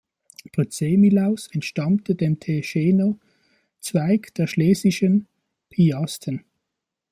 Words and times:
Przemislaus 0.51 1.47
entstammte 1.53 2.15
dem 2.15 2.39
Teschener 2.39 3.13
Zweig 3.81 4.33
der 4.33 4.47
Schlesischen 4.47 5.27
Piasten. 5.69 6.43